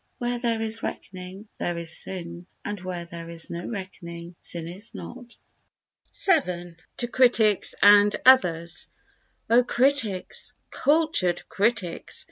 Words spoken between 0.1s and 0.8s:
Where there